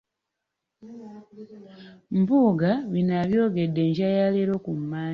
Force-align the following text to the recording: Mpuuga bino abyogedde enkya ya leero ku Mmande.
Mpuuga 2.19 2.71
bino 2.91 3.13
abyogedde 3.23 3.79
enkya 3.87 4.09
ya 4.17 4.27
leero 4.33 4.55
ku 4.63 4.71
Mmande. 4.79 5.09